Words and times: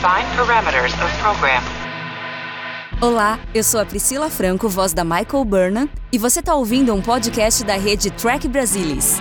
Define 0.00 0.34
parameters 0.34 0.94
of 0.94 1.18
program. 1.18 1.62
Olá, 3.02 3.38
eu 3.54 3.62
sou 3.62 3.78
a 3.78 3.84
Priscila 3.84 4.30
Franco, 4.30 4.66
voz 4.66 4.94
da 4.94 5.04
Michael 5.04 5.44
Burnham, 5.44 5.90
e 6.10 6.16
você 6.16 6.40
está 6.40 6.54
ouvindo 6.54 6.94
um 6.94 7.02
podcast 7.02 7.62
da 7.64 7.76
rede 7.76 8.10
Track 8.10 8.48
Brasilis. 8.48 9.18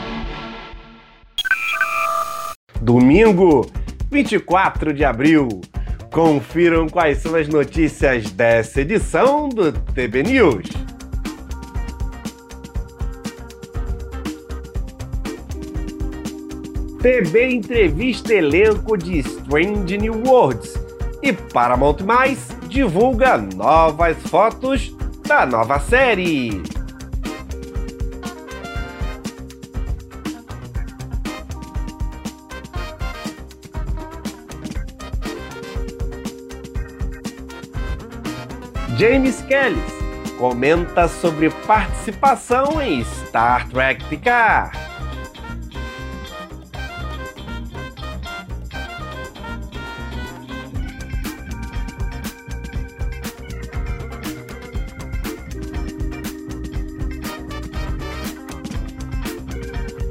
Domingo, 2.82 3.70
24 4.10 4.94
de 4.94 5.04
abril. 5.04 5.50
Confiram 6.14 6.88
quais 6.88 7.18
são 7.18 7.36
as 7.36 7.50
notícias 7.50 8.32
dessa 8.32 8.80
edição 8.80 9.50
do 9.50 9.74
TB 9.74 10.24
News. 10.24 10.66
TB 17.00 17.54
entrevista 17.54 18.34
elenco 18.34 18.98
de 18.98 19.20
Strange 19.20 19.98
New 19.98 20.22
Worlds 20.28 20.74
e 21.24 21.32
Paramount 21.32 22.02
Mais 22.06 22.50
divulga 22.68 23.38
novas 23.38 24.18
fotos 24.28 24.94
da 25.26 25.46
nova 25.46 25.80
série. 25.80 26.62
James 38.98 39.42
Kelly 39.44 39.82
comenta 40.38 41.08
sobre 41.08 41.50
participação 41.50 42.82
em 42.82 43.04
Star 43.06 43.70
Trek 43.70 44.04
Picard. 44.06 44.79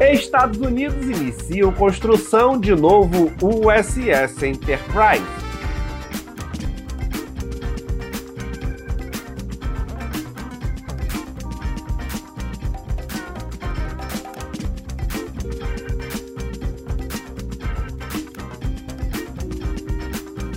Estados 0.00 0.60
Unidos 0.60 1.04
iniciam 1.04 1.72
construção 1.72 2.58
de 2.58 2.74
novo 2.74 3.32
USS 3.42 4.42
Enterprise. 4.44 5.24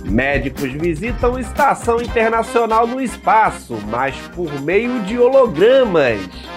Médicos 0.04 0.70
visitam 0.72 1.38
estação 1.38 2.00
internacional 2.00 2.86
no 2.86 3.00
espaço, 3.00 3.76
mas 3.88 4.14
por 4.34 4.60
meio 4.60 5.00
de 5.00 5.18
hologramas. 5.18 6.51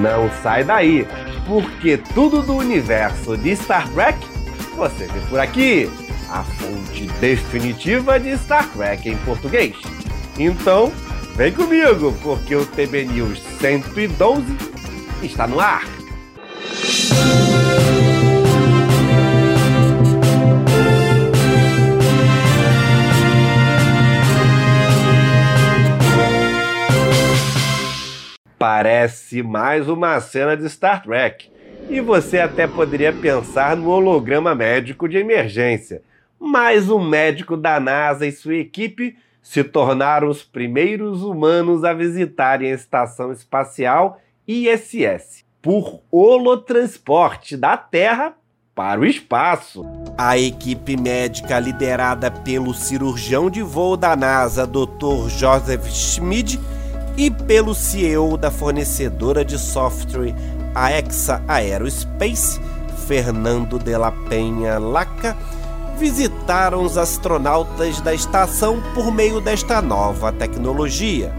Não 0.00 0.30
sai 0.42 0.64
daí, 0.64 1.06
porque 1.46 1.96
tudo 1.96 2.42
do 2.42 2.54
universo 2.54 3.36
de 3.36 3.54
Star 3.56 3.88
Trek 3.90 4.18
você 4.76 5.06
vê 5.06 5.20
por 5.28 5.40
aqui. 5.40 5.90
A 6.30 6.42
fonte 6.42 7.06
definitiva 7.20 8.18
de 8.18 8.36
Star 8.38 8.68
Trek 8.70 9.08
em 9.08 9.16
português. 9.18 9.76
Então, 10.38 10.92
vem 11.36 11.52
comigo, 11.52 12.12
porque 12.22 12.56
o 12.56 12.66
TB 12.66 13.04
News 13.04 13.40
112 13.60 14.44
está 15.22 15.46
no 15.46 15.60
ar. 15.60 15.84
Parece 28.58 29.42
mais 29.42 29.88
uma 29.88 30.20
cena 30.20 30.56
de 30.56 30.68
Star 30.68 31.02
Trek. 31.02 31.50
E 31.88 32.00
você 32.00 32.38
até 32.38 32.66
poderia 32.66 33.12
pensar 33.12 33.76
no 33.76 33.90
holograma 33.90 34.54
médico 34.54 35.08
de 35.08 35.18
emergência. 35.18 36.02
Mas 36.38 36.88
o 36.88 36.98
médico 36.98 37.56
da 37.56 37.78
NASA 37.78 38.26
e 38.26 38.32
sua 38.32 38.56
equipe 38.56 39.16
se 39.42 39.62
tornaram 39.62 40.28
os 40.28 40.42
primeiros 40.42 41.22
humanos 41.22 41.84
a 41.84 41.92
visitarem 41.92 42.72
a 42.72 42.74
estação 42.74 43.30
espacial 43.30 44.18
ISS 44.48 45.44
por 45.60 46.00
holotransporte 46.10 47.56
da 47.56 47.76
Terra 47.76 48.34
para 48.74 49.00
o 49.00 49.06
espaço. 49.06 49.84
A 50.18 50.36
equipe 50.36 50.96
médica 50.96 51.58
liderada 51.58 52.30
pelo 52.30 52.74
cirurgião 52.74 53.48
de 53.48 53.62
voo 53.62 53.96
da 53.96 54.16
NASA, 54.16 54.66
Dr. 54.66 55.28
Joseph 55.28 55.86
Schmid, 55.86 56.58
e 57.16 57.30
pelo 57.30 57.74
CEO 57.74 58.36
da 58.36 58.50
fornecedora 58.50 59.44
de 59.44 59.58
software 59.58 60.34
Aexa 60.74 61.42
Aerospace, 61.46 62.60
Fernando 63.06 63.78
de 63.78 63.96
la 63.96 64.10
Penha 64.10 64.78
Laca, 64.78 65.36
visitaram 65.98 66.82
os 66.82 66.98
astronautas 66.98 68.00
da 68.00 68.12
estação 68.12 68.82
por 68.94 69.12
meio 69.12 69.40
desta 69.40 69.80
nova 69.80 70.32
tecnologia. 70.32 71.32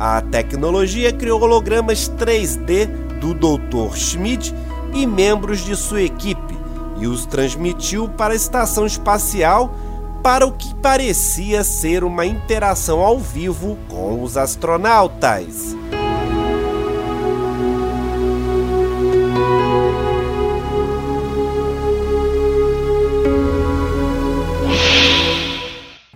A 0.00 0.20
tecnologia 0.20 1.12
criou 1.12 1.40
hologramas 1.40 2.10
3D 2.18 2.86
do 3.20 3.34
Dr. 3.34 3.96
Schmid 3.96 4.54
e 4.94 5.06
membros 5.06 5.60
de 5.60 5.76
sua 5.76 6.02
equipe 6.02 6.58
e 7.00 7.06
os 7.06 7.26
transmitiu 7.26 8.08
para 8.08 8.32
a 8.32 8.36
estação 8.36 8.86
espacial 8.86 9.74
para 10.22 10.46
o 10.46 10.52
que 10.52 10.74
parecia 10.76 11.62
ser 11.64 12.04
uma 12.04 12.26
interação 12.26 13.00
ao 13.00 13.18
vivo 13.18 13.78
com 13.88 14.22
os 14.22 14.36
astronautas. 14.36 15.76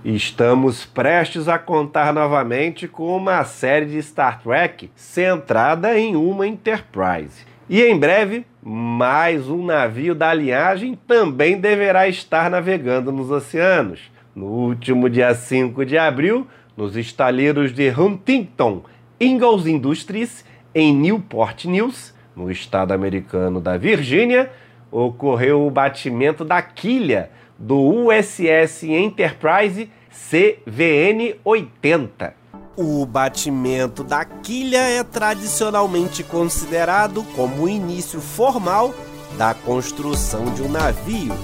Estamos 0.04 0.84
prestes 0.84 1.48
a 1.48 1.58
contar 1.58 2.12
novamente 2.12 2.86
com 2.88 3.16
uma 3.16 3.44
série 3.44 3.86
de 3.86 4.02
Star 4.02 4.42
Trek 4.42 4.90
centrada 4.94 5.98
em 5.98 6.16
uma 6.16 6.46
Enterprise. 6.46 7.46
E 7.68 7.80
em 7.80 7.98
breve, 7.98 8.44
mais 8.62 9.48
um 9.48 9.64
navio 9.64 10.14
da 10.14 10.32
linhagem 10.32 10.96
também 11.06 11.58
deverá 11.58 12.06
estar 12.06 12.48
navegando 12.48 13.10
nos 13.10 13.28
oceanos. 13.28 14.12
No 14.36 14.46
último 14.46 15.10
dia 15.10 15.34
5 15.34 15.84
de 15.84 15.98
abril, 15.98 16.46
nos 16.76 16.96
estaleiros 16.96 17.74
de 17.74 17.90
Huntington 17.90 18.84
Ingalls 19.20 19.68
Industries, 19.68 20.44
em 20.74 20.94
Newport 20.94 21.64
News, 21.64 22.14
no 22.36 22.50
estado 22.50 22.92
americano 22.92 23.60
da 23.60 23.76
Virgínia, 23.76 24.50
ocorreu 24.90 25.66
o 25.66 25.70
batimento 25.70 26.44
da 26.44 26.62
quilha 26.62 27.30
do 27.58 27.78
USS 27.78 28.84
Enterprise 28.84 29.90
CVN-80. 30.12 32.32
O 32.74 33.04
batimento 33.04 34.02
da 34.02 34.24
quilha 34.24 34.78
é 34.78 35.04
tradicionalmente 35.04 36.22
considerado 36.22 37.22
como 37.36 37.64
o 37.64 37.68
início 37.68 38.18
formal 38.18 38.94
da 39.36 39.52
construção 39.52 40.46
de 40.54 40.62
um 40.62 40.70
navio, 40.70 41.34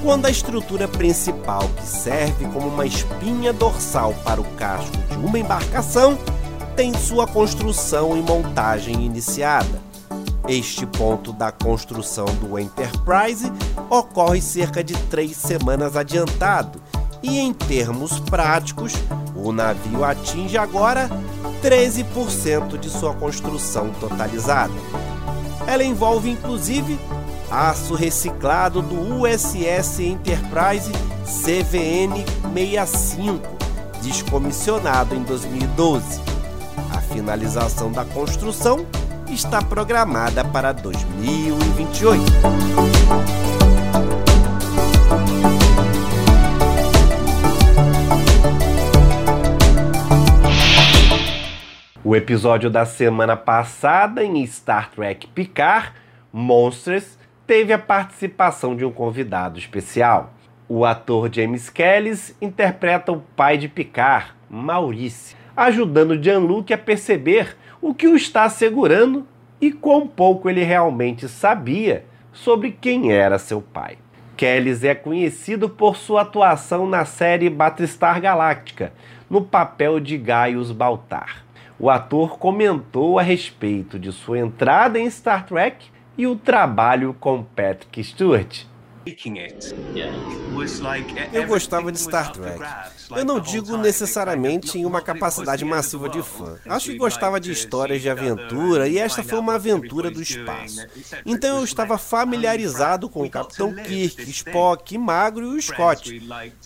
quando 0.00 0.26
a 0.26 0.30
estrutura 0.30 0.86
principal, 0.86 1.68
que 1.76 1.84
serve 1.84 2.44
como 2.52 2.68
uma 2.68 2.86
espinha 2.86 3.52
dorsal 3.52 4.14
para 4.24 4.40
o 4.40 4.44
casco 4.56 4.96
de 5.10 5.16
uma 5.16 5.40
embarcação, 5.40 6.16
tem 6.76 6.94
sua 6.94 7.26
construção 7.26 8.16
e 8.16 8.22
montagem 8.22 9.04
iniciada. 9.04 9.82
Este 10.46 10.86
ponto 10.86 11.32
da 11.32 11.50
construção 11.50 12.26
do 12.40 12.56
Enterprise 12.60 13.52
ocorre 13.90 14.40
cerca 14.40 14.84
de 14.84 14.94
três 15.08 15.36
semanas 15.36 15.96
adiantado 15.96 16.80
e, 17.22 17.40
em 17.40 17.52
termos 17.52 18.20
práticos, 18.20 18.92
o 19.46 19.52
navio 19.52 20.04
atinge 20.04 20.58
agora 20.58 21.08
13% 21.62 22.76
de 22.78 22.90
sua 22.90 23.14
construção 23.14 23.90
totalizada. 24.00 24.74
Ela 25.68 25.84
envolve 25.84 26.28
inclusive 26.28 26.98
aço 27.50 27.94
reciclado 27.94 28.82
do 28.82 29.22
USS 29.22 30.00
Enterprise 30.00 30.90
CVN-65, 31.24 33.40
descomissionado 34.02 35.14
em 35.14 35.22
2012. 35.22 36.20
A 36.90 37.00
finalização 37.00 37.92
da 37.92 38.04
construção 38.04 38.84
está 39.30 39.62
programada 39.62 40.44
para 40.44 40.72
2028. 40.72 42.20
O 52.08 52.14
episódio 52.14 52.70
da 52.70 52.86
semana 52.86 53.36
passada 53.36 54.22
em 54.22 54.46
Star 54.46 54.92
Trek 54.92 55.26
Picard 55.26 55.90
Monsters 56.32 57.18
teve 57.44 57.72
a 57.72 57.78
participação 57.80 58.76
de 58.76 58.84
um 58.84 58.92
convidado 58.92 59.58
especial. 59.58 60.32
O 60.68 60.84
ator 60.84 61.28
James 61.34 61.68
Kellis 61.68 62.32
interpreta 62.40 63.10
o 63.10 63.20
pai 63.34 63.58
de 63.58 63.66
Picard, 63.66 64.28
Maurice, 64.48 65.34
ajudando 65.56 66.22
Jean-Luc 66.22 66.72
a 66.72 66.78
perceber 66.78 67.56
o 67.82 67.92
que 67.92 68.06
o 68.06 68.14
está 68.14 68.48
segurando 68.48 69.26
e 69.60 69.72
quão 69.72 70.06
pouco 70.06 70.48
ele 70.48 70.62
realmente 70.62 71.28
sabia 71.28 72.04
sobre 72.32 72.70
quem 72.70 73.12
era 73.12 73.36
seu 73.36 73.60
pai. 73.60 73.98
Kellis 74.36 74.84
é 74.84 74.94
conhecido 74.94 75.68
por 75.68 75.96
sua 75.96 76.22
atuação 76.22 76.86
na 76.86 77.04
série 77.04 77.50
Battlestar 77.50 78.20
Galactica, 78.20 78.92
no 79.28 79.42
papel 79.42 79.98
de 79.98 80.16
Gaius 80.16 80.70
Baltar. 80.70 81.45
O 81.78 81.90
ator 81.90 82.38
comentou 82.38 83.18
a 83.18 83.22
respeito 83.22 83.98
de 83.98 84.10
sua 84.10 84.38
entrada 84.38 84.98
em 84.98 85.10
Star 85.10 85.44
Trek 85.44 85.86
e 86.16 86.26
o 86.26 86.34
trabalho 86.34 87.14
com 87.20 87.42
Patrick 87.42 88.02
Stewart. 88.02 88.64
Eu 91.32 91.46
gostava 91.46 91.92
de 91.92 91.98
Star 92.00 92.32
Trek. 92.32 92.58
Eu 93.10 93.24
não 93.24 93.38
digo 93.38 93.76
necessariamente 93.76 94.78
em 94.78 94.84
uma 94.84 95.00
capacidade 95.00 95.64
massiva 95.64 96.08
de 96.08 96.20
fã. 96.22 96.58
Acho 96.66 96.90
que 96.90 96.98
gostava 96.98 97.38
de 97.38 97.52
histórias 97.52 98.02
de 98.02 98.10
aventura 98.10 98.88
e 98.88 98.98
esta 98.98 99.22
foi 99.22 99.38
uma 99.38 99.54
aventura 99.54 100.10
do 100.10 100.20
espaço. 100.20 100.84
Então 101.24 101.58
eu 101.58 101.64
estava 101.64 101.96
familiarizado 101.96 103.08
com 103.08 103.22
o 103.22 103.30
Capitão 103.30 103.72
Kirk, 103.72 104.28
Spock, 104.28 104.98
Magro 104.98 105.52
e 105.54 105.58
o 105.58 105.62
Scott. 105.62 106.20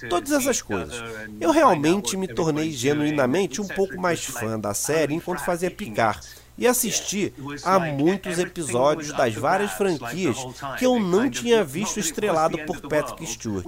Todas 0.08 0.32
essas 0.32 0.62
coisas. 0.62 1.02
Eu 1.38 1.50
realmente 1.50 2.16
me 2.16 2.26
tornei 2.26 2.70
genuinamente 2.70 3.60
um 3.60 3.68
pouco 3.68 4.00
mais 4.00 4.24
fã 4.24 4.58
da 4.58 4.72
série 4.72 5.14
enquanto 5.14 5.40
fazia 5.40 5.70
picar 5.70 6.18
e 6.60 6.66
assisti 6.66 7.32
a 7.64 7.78
muitos 7.78 8.38
episódios 8.38 9.10
das 9.14 9.34
várias 9.34 9.72
franquias 9.72 10.36
que 10.78 10.84
eu 10.84 11.00
não 11.00 11.30
tinha 11.30 11.64
visto 11.64 11.98
estrelado 11.98 12.58
por 12.66 12.82
Patrick 12.82 13.26
Stewart. 13.26 13.64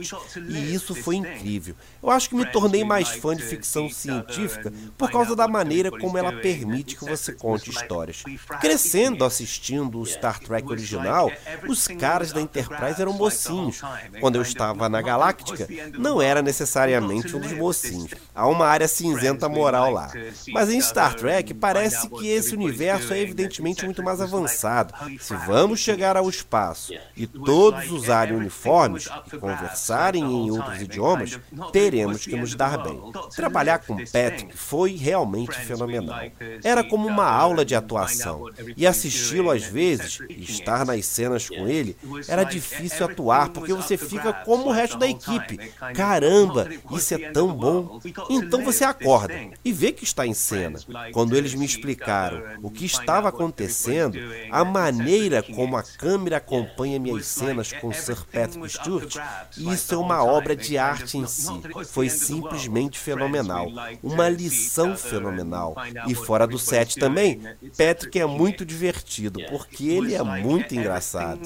E 0.46 0.74
isso 0.74 0.94
foi 0.94 1.16
incrível. 1.16 1.74
Eu 2.02 2.10
acho 2.10 2.28
que 2.28 2.36
me 2.36 2.44
tornei 2.44 2.84
mais 2.84 3.08
fã 3.08 3.34
de 3.34 3.42
ficção 3.42 3.88
científica 3.88 4.70
por 4.98 5.10
causa 5.10 5.34
da 5.34 5.48
maneira 5.48 5.90
como 5.90 6.18
ela 6.18 6.34
permite 6.34 6.94
que 6.94 7.08
você 7.08 7.32
conte 7.32 7.70
histórias. 7.70 8.22
Crescendo 8.60 9.24
assistindo 9.24 9.98
o 9.98 10.04
Star 10.04 10.38
Trek 10.38 10.70
original, 10.70 11.32
os 11.66 11.88
caras 11.88 12.30
da 12.30 12.42
Enterprise 12.42 13.00
eram 13.00 13.14
mocinhos. 13.14 13.80
Quando 14.20 14.36
eu 14.36 14.42
estava 14.42 14.86
na 14.90 15.00
Galáctica, 15.00 15.66
não 15.98 16.20
era 16.20 16.42
necessariamente 16.42 17.34
um 17.34 17.40
dos 17.40 17.52
mocinhos. 17.52 18.10
Há 18.34 18.46
uma 18.46 18.66
área 18.66 18.86
cinzenta 18.86 19.48
moral 19.48 19.90
lá. 19.90 20.12
Mas 20.48 20.68
em 20.68 20.80
Star 20.80 21.14
Trek 21.14 21.54
parece 21.54 22.06
que 22.10 22.28
esse 22.28 22.54
universo 22.54 22.81
universo 22.82 23.14
é 23.14 23.20
evidentemente 23.20 23.84
muito 23.84 24.02
mais 24.02 24.20
avançado. 24.20 24.92
Se 25.20 25.34
vamos 25.46 25.80
chegar 25.80 26.16
ao 26.16 26.28
espaço 26.28 26.92
e 27.16 27.26
todos 27.26 27.90
usarem 27.90 28.36
uniformes 28.36 29.08
e 29.32 29.36
conversarem 29.38 30.22
em 30.22 30.50
outros 30.50 30.82
idiomas, 30.82 31.38
teremos 31.72 32.24
que 32.24 32.36
nos 32.36 32.54
dar 32.54 32.82
bem. 32.82 33.00
Trabalhar 33.34 33.78
com 33.78 33.96
Patrick 33.96 34.56
foi 34.56 34.96
realmente 34.96 35.52
fenomenal. 35.52 36.20
Era 36.64 36.82
como 36.82 37.06
uma 37.06 37.26
aula 37.26 37.64
de 37.64 37.74
atuação. 37.74 38.48
E 38.76 38.86
assisti-lo 38.86 39.50
às 39.50 39.64
vezes, 39.64 40.18
e 40.28 40.42
estar 40.42 40.84
nas 40.84 41.06
cenas 41.06 41.48
com 41.48 41.68
ele, 41.68 41.96
era 42.26 42.44
difícil 42.44 43.06
atuar 43.06 43.50
porque 43.50 43.72
você 43.72 43.96
fica 43.96 44.32
como 44.32 44.66
o 44.66 44.72
resto 44.72 44.98
da 44.98 45.06
equipe. 45.06 45.58
Caramba, 45.94 46.68
isso 46.90 47.14
é 47.14 47.30
tão 47.30 47.52
bom. 47.54 48.00
Então 48.28 48.64
você 48.64 48.84
acorda 48.84 49.34
e 49.64 49.72
vê 49.72 49.92
que 49.92 50.04
está 50.04 50.26
em 50.26 50.34
cena. 50.34 50.78
Quando 51.12 51.36
eles 51.36 51.54
me 51.54 51.64
explicaram 51.64 52.42
o 52.62 52.70
que 52.72 52.84
estava 52.84 53.28
acontecendo, 53.28 54.18
a 54.50 54.64
maneira 54.64 55.42
como 55.42 55.76
a 55.76 55.82
câmera 55.82 56.38
acompanha 56.38 56.98
minhas 56.98 57.26
cenas 57.26 57.72
com 57.72 57.92
Sir 57.92 58.24
Patrick 58.26 58.68
Stewart, 58.68 59.16
isso 59.56 59.94
é 59.94 59.96
uma 59.96 60.24
obra 60.24 60.56
de 60.56 60.76
arte 60.78 61.18
em 61.18 61.26
si. 61.26 61.52
Foi 61.86 62.08
simplesmente 62.08 62.98
fenomenal, 62.98 63.68
uma 64.02 64.28
lição 64.28 64.96
fenomenal. 64.96 65.76
E 66.06 66.14
fora 66.14 66.46
do 66.46 66.58
set 66.58 66.98
também, 66.98 67.40
Patrick 67.76 68.18
é 68.18 68.26
muito 68.26 68.64
divertido, 68.64 69.40
porque 69.50 69.86
ele 69.86 70.14
é 70.14 70.22
muito 70.22 70.74
engraçado. 70.74 71.40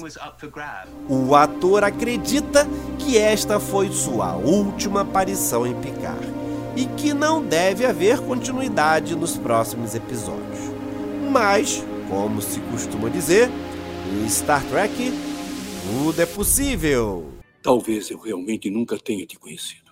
O 1.07 1.35
ator 1.35 1.83
acredita 1.83 2.67
que 2.99 3.17
esta 3.17 3.59
foi 3.59 3.91
sua 3.91 4.35
última 4.35 5.01
aparição 5.01 5.65
em 5.65 5.73
Picard 5.81 6.27
e 6.75 6.85
que 6.85 7.13
não 7.13 7.43
deve 7.43 7.85
haver 7.85 8.19
continuidade 8.19 9.15
nos 9.15 9.35
próximos 9.35 9.95
episódios. 9.95 10.76
Mas, 11.27 11.85
como 12.09 12.41
se 12.41 12.59
costuma 12.71 13.09
dizer, 13.09 13.49
em 14.11 14.27
Star 14.27 14.63
Trek, 14.65 15.11
tudo 15.83 16.21
é 16.21 16.25
possível. 16.25 17.25
Talvez 17.61 18.09
eu 18.09 18.17
realmente 18.19 18.69
nunca 18.69 18.97
tenha 18.97 19.25
te 19.25 19.37
conhecido. 19.37 19.91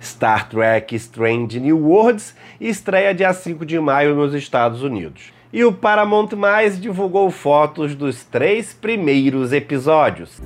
Star 0.00 0.48
Trek 0.48 0.94
Strange 0.96 1.60
New 1.60 1.78
Worlds 1.78 2.34
estreia 2.60 3.14
dia 3.14 3.32
5 3.32 3.64
de 3.64 3.78
maio 3.78 4.14
nos 4.14 4.34
Estados 4.34 4.82
Unidos. 4.82 5.32
E 5.52 5.64
o 5.64 5.72
Paramount 5.72 6.30
Mais 6.36 6.80
divulgou 6.80 7.30
fotos 7.30 7.94
dos 7.94 8.24
três 8.24 8.72
primeiros 8.72 9.52
episódios. 9.52 10.40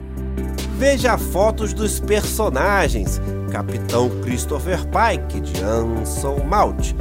Veja 0.76 1.16
fotos 1.16 1.72
dos 1.72 2.00
personagens. 2.00 3.20
Capitão 3.50 4.10
Christopher 4.20 4.80
Pike, 4.88 5.40
de 5.40 5.62
Anson 5.62 6.38
Mount. 6.40 6.92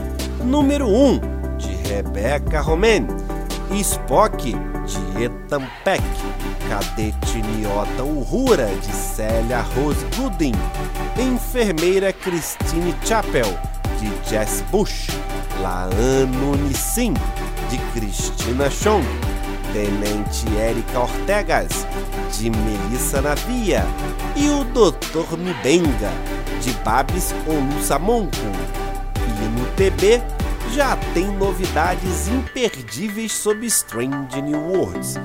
Número 0.44 0.88
1, 0.88 1.35
Rebecca 1.88 2.62
Romaine, 2.62 3.08
Spock 3.72 4.38
de 4.38 5.24
Ethan 5.24 5.68
Peck, 5.84 6.04
Cadete 6.70 7.42
Niota 7.42 8.04
Uhura 8.04 8.66
de 8.66 8.92
Célia 8.92 9.62
Rose 9.62 10.06
Gooding, 10.16 10.56
Enfermeira 11.18 12.12
Christine 12.12 12.94
Chappell 13.04 13.58
de 14.00 14.30
Jess 14.30 14.64
Bush, 14.72 15.10
Laano 15.62 16.56
Nissim 16.68 17.14
de 17.70 17.78
Cristina 17.94 18.70
Chong, 18.70 19.06
Tenente 19.74 20.46
Erika 20.58 21.00
Ortegas 21.00 21.86
de 22.38 22.50
Melissa 22.50 23.22
Navia 23.22 23.86
e 24.36 24.50
o 24.50 24.64
Dr. 24.64 25.38
Mibenga 25.38 26.12
de 26.62 26.72
Babs 26.84 27.34
Olusamonco. 27.48 28.36
E 29.18 29.60
no 29.60 29.66
TB 29.76 30.35
já 30.76 30.98
tem 31.14 31.26
novidades 31.38 32.28
imperdíveis 32.28 33.32
sobre 33.32 33.66
Strange 33.68 34.42
New 34.42 34.60
Worlds. 34.60 35.16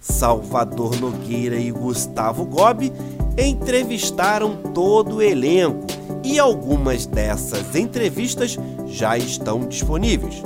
Salvador 0.00 1.00
Nogueira 1.00 1.56
e 1.56 1.72
Gustavo 1.72 2.44
Gobi 2.44 2.92
entrevistaram 3.36 4.56
todo 4.72 5.16
o 5.16 5.22
elenco 5.22 5.84
e 6.22 6.38
algumas 6.38 7.06
dessas 7.06 7.74
entrevistas 7.74 8.56
já 8.86 9.18
estão 9.18 9.66
disponíveis. 9.66 10.44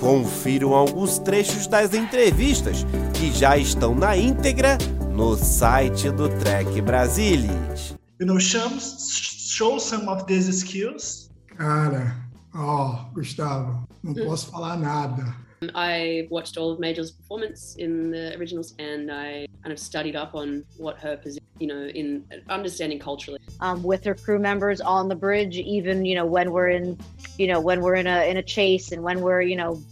Confiram 0.00 0.72
alguns 0.72 1.18
trechos 1.18 1.66
das 1.66 1.92
entrevistas 1.92 2.86
que 3.12 3.30
já 3.30 3.58
estão 3.58 3.94
na 3.94 4.16
íntegra 4.16 4.78
no 5.12 5.36
site 5.36 6.10
do 6.10 6.30
Trek 6.30 6.80
Brasilis. 6.80 7.94
You 8.18 8.26
know, 8.26 8.40
show 8.40 9.78
some 9.78 10.08
of 10.08 10.24
these 10.24 10.48
skills. 10.48 11.28
Cara, 11.58 12.27
oh, 12.54 13.10
Gustavo, 13.12 13.86
não 14.02 14.14
mm. 14.14 14.24
posso 14.24 14.50
falar 14.50 14.78
nada. 14.78 15.48
I 15.74 16.28
watched 16.30 16.56
all 16.56 16.70
of 16.70 16.78
Major's 16.78 17.10
performance 17.10 17.74
in 17.76 18.10
the 18.10 18.36
originals, 18.38 18.74
and 18.78 19.10
I 19.10 19.48
kind 19.62 19.72
of 19.72 19.78
studied 19.78 20.14
up 20.14 20.34
on 20.34 20.64
what 20.76 20.98
her 20.98 21.16
position, 21.16 21.44
you 21.58 21.66
know, 21.66 21.88
in 21.88 22.24
understanding 22.48 22.98
culturally. 22.98 23.40
Um, 23.60 23.82
with 23.82 24.04
her 24.04 24.14
crew 24.14 24.38
members 24.38 24.80
on 24.80 25.08
the 25.08 25.16
bridge, 25.16 25.56
even 25.56 26.04
you 26.04 26.14
know 26.14 26.26
when 26.26 26.52
we're 26.52 26.68
in, 26.68 26.96
you 27.38 27.48
know, 27.48 27.60
when 27.60 27.80
we're 27.80 27.96
in 27.96 28.06
a 28.06 28.30
in 28.30 28.36
a 28.36 28.42
chase, 28.42 28.92
and 28.92 29.02
when 29.02 29.20
we're 29.20 29.42
you 29.42 29.56
know 29.56 29.82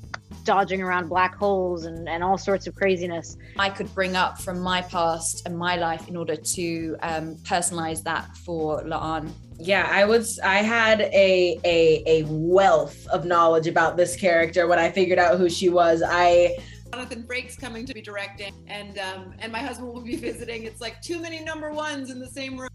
dodging 0.45 0.81
around 0.81 1.09
black 1.09 1.35
holes 1.35 1.85
and, 1.85 2.09
and 2.09 2.23
all 2.23 2.39
sorts 2.39 2.69
of 2.69 2.75
craziness. 2.77 3.37
I 3.59 3.69
could 3.69 3.93
bring 3.95 4.15
up 4.15 4.41
from 4.41 4.61
my 4.61 4.81
past 4.81 5.43
and 5.45 5.59
my 5.59 5.75
life 5.77 6.09
in 6.09 6.17
order 6.17 6.37
to 6.37 6.97
um, 7.03 7.35
personalize 7.39 8.03
that 8.05 8.35
for 8.37 8.83
La'an. 8.85 9.33
Yeah, 9.59 9.89
I 9.91 10.05
was 10.05 10.39
I 10.41 10.57
had 10.57 11.01
a, 11.01 11.59
a 11.65 12.03
a 12.07 12.23
wealth 12.29 13.07
of 13.09 13.25
knowledge 13.25 13.67
about 13.67 13.97
this 13.97 14.15
character 14.15 14.67
when 14.67 14.79
I 14.79 14.91
figured 14.91 15.19
out 15.19 15.39
who 15.39 15.49
she 15.49 15.69
was. 15.71 16.03
I 16.07 16.57
Jonathan 16.93 17.25
Frakes 17.25 17.59
coming 17.59 17.87
to 17.87 17.95
be 17.95 18.03
directing, 18.03 18.53
and 18.69 18.99
um, 18.99 19.35
and 19.39 19.51
my 19.51 19.59
husband 19.59 19.93
will 19.93 20.03
be 20.03 20.17
visiting. 20.17 20.65
It's 20.65 20.81
like 20.81 21.01
too 21.01 21.21
many 21.21 21.41
number 21.43 21.73
ones 21.73 22.11
in 22.11 22.21
the 22.21 22.29
same 22.29 22.59
room. 22.59 22.69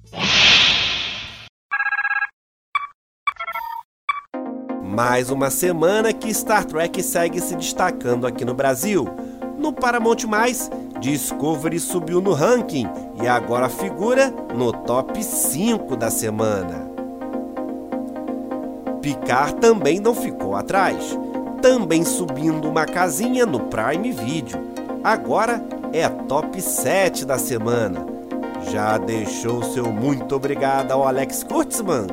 Mais 4.84 5.30
uma 5.30 5.50
semana 5.50 6.12
que 6.12 6.34
Star 6.34 6.66
Trek 6.66 7.02
segue 7.02 7.40
se 7.40 7.56
destacando 7.56 8.28
aqui 8.28 8.44
no 8.44 8.54
Brasil. 8.54 9.06
No 9.58 9.72
Paramount+, 9.72 10.28
Discovery 11.02 11.80
subiu 11.80 12.22
no 12.22 12.32
ranking 12.32 12.88
e 13.24 13.28
agora 13.28 13.68
figura 13.68 14.32
no 14.56 14.72
top 14.72 15.22
5 15.24 15.96
da 15.96 16.12
semana. 16.12 16.90
Picard 19.02 19.56
também 19.56 20.00
não 20.00 20.14
ficou 20.14 20.56
atrás, 20.56 21.18
também 21.60 22.06
subindo 22.06 22.70
uma 22.70 22.86
casinha 22.86 23.48
no 23.48 23.62
Prime 23.62 24.12
Video. 24.12 24.60
Agora 25.04 25.64
é 25.92 26.08
top 26.08 26.62
7 26.62 27.26
da 27.26 27.40
semana. 27.40 28.06
Já 28.72 29.00
deixou 29.00 29.64
seu 29.64 29.92
muito 29.92 30.36
obrigado 30.36 30.92
ao 30.92 31.08
Alex 31.08 31.44
Kurtzman? 31.44 32.06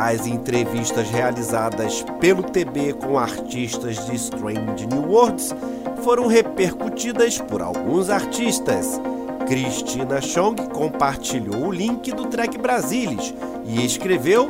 As 0.00 0.28
entrevistas 0.28 1.10
realizadas 1.10 2.04
pelo 2.20 2.44
TB 2.44 2.92
com 3.04 3.18
artistas 3.18 4.06
de 4.06 4.14
Strange 4.14 4.86
New 4.86 5.10
Worlds 5.10 5.52
foram 6.04 6.28
repercutidas 6.28 7.38
por 7.38 7.60
alguns 7.60 8.08
artistas. 8.08 9.00
Cristina 9.48 10.20
Chong 10.20 10.68
compartilhou 10.68 11.66
o 11.66 11.72
link 11.72 12.12
do 12.12 12.26
Trek 12.26 12.56
Brasilis 12.56 13.34
e 13.64 13.84
escreveu 13.84 14.48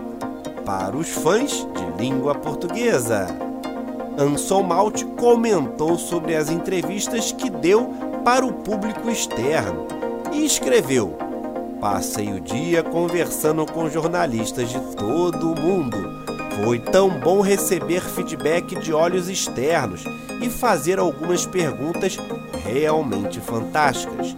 para 0.67 0.95
os 0.95 1.09
fãs 1.09 1.67
de 1.75 2.03
língua 2.03 2.35
portuguesa. 2.35 3.27
Anson 4.19 4.63
Malt 4.63 5.03
comentou 5.17 5.97
sobre 5.97 6.37
as 6.37 6.51
entrevistas 6.51 7.33
que 7.33 7.49
deu 7.49 7.95
para 8.23 8.45
o 8.45 8.53
público 8.53 9.09
externo 9.09 9.87
e 10.31 10.45
escreveu: 10.45 11.28
Passei 11.81 12.33
o 12.33 12.41
dia 12.41 12.83
conversando 12.83 13.65
com 13.65 13.89
jornalistas 13.89 14.69
de 14.69 14.81
todo 14.97 15.53
o 15.53 15.61
mundo. 15.61 15.97
Foi 16.65 16.81
tão 16.81 17.09
bom 17.09 17.41
receber 17.41 18.01
feedback 18.01 18.75
de 18.81 18.93
olhos 18.93 19.29
externos 19.29 20.03
e 20.43 20.51
fazer 20.51 20.99
algumas 20.99 21.47
perguntas 21.47 22.19
realmente 22.65 23.39
fantásticas. 23.39 24.37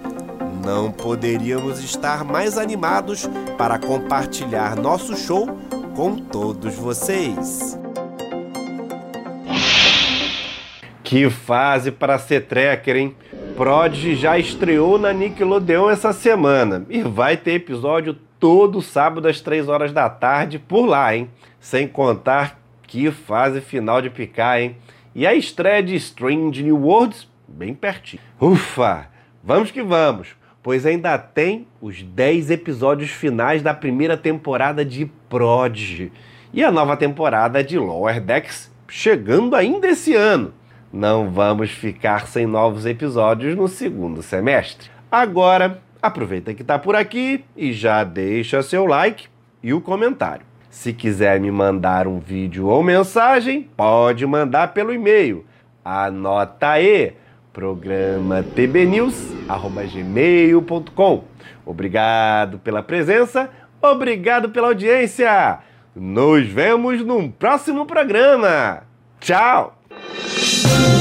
Não 0.62 0.92
poderíamos 0.92 1.82
estar 1.82 2.24
mais 2.24 2.58
animados 2.58 3.26
para 3.56 3.78
compartilhar 3.78 4.76
nosso 4.76 5.16
show 5.16 5.48
com 5.96 6.16
todos 6.16 6.74
vocês. 6.74 7.78
Que 11.02 11.30
fase 11.30 11.90
para 11.90 12.18
ser 12.18 12.46
tracker, 12.46 12.96
hein? 12.96 13.16
Prodigy 13.60 14.14
já 14.14 14.38
estreou 14.38 14.98
na 14.98 15.12
Nickelodeon 15.12 15.90
essa 15.90 16.14
semana 16.14 16.86
e 16.88 17.02
vai 17.02 17.36
ter 17.36 17.52
episódio 17.52 18.16
todo 18.38 18.80
sábado 18.80 19.28
às 19.28 19.42
3 19.42 19.68
horas 19.68 19.92
da 19.92 20.08
tarde 20.08 20.58
por 20.58 20.86
lá, 20.86 21.14
hein? 21.14 21.28
Sem 21.60 21.86
contar 21.86 22.58
que 22.84 23.10
fase 23.10 23.60
final 23.60 24.00
de 24.00 24.08
picar, 24.08 24.62
hein? 24.62 24.76
E 25.14 25.26
a 25.26 25.34
estreia 25.34 25.82
de 25.82 25.94
Strange 25.96 26.62
New 26.62 26.78
Worlds 26.78 27.28
bem 27.46 27.74
pertinho. 27.74 28.22
Ufa! 28.40 29.08
Vamos 29.44 29.70
que 29.70 29.82
vamos, 29.82 30.28
pois 30.62 30.86
ainda 30.86 31.18
tem 31.18 31.66
os 31.82 32.02
10 32.02 32.52
episódios 32.52 33.10
finais 33.10 33.60
da 33.62 33.74
primeira 33.74 34.16
temporada 34.16 34.86
de 34.86 35.04
Prodigy 35.28 36.10
e 36.50 36.64
a 36.64 36.72
nova 36.72 36.96
temporada 36.96 37.62
de 37.62 37.78
Lower 37.78 38.22
Decks 38.22 38.72
chegando 38.88 39.54
ainda 39.54 39.86
esse 39.86 40.14
ano. 40.14 40.54
Não 40.92 41.30
vamos 41.30 41.70
ficar 41.70 42.26
sem 42.26 42.46
novos 42.46 42.84
episódios 42.84 43.56
no 43.56 43.68
segundo 43.68 44.22
semestre. 44.22 44.90
Agora, 45.10 45.80
aproveita 46.02 46.52
que 46.52 46.60
está 46.62 46.78
por 46.78 46.96
aqui 46.96 47.44
e 47.56 47.72
já 47.72 48.02
deixa 48.02 48.62
seu 48.62 48.86
like 48.86 49.28
e 49.62 49.72
o 49.72 49.80
comentário. 49.80 50.44
Se 50.68 50.92
quiser 50.92 51.40
me 51.40 51.50
mandar 51.50 52.06
um 52.06 52.18
vídeo 52.18 52.66
ou 52.66 52.82
mensagem, 52.82 53.70
pode 53.76 54.26
mandar 54.26 54.72
pelo 54.72 54.92
e-mail. 54.92 55.44
Anota 55.84 56.70
aí, 56.70 57.14
programa 57.52 58.42
tbnews@gmail.com. 58.42 61.24
Obrigado 61.66 62.58
pela 62.58 62.82
presença, 62.82 63.50
obrigado 63.82 64.50
pela 64.50 64.68
audiência. 64.68 65.58
Nos 65.94 66.46
vemos 66.46 67.04
num 67.04 67.30
próximo 67.30 67.86
programa. 67.86 68.82
Tchau. 69.18 69.79
Thank 70.62 70.94
you. 70.94 70.99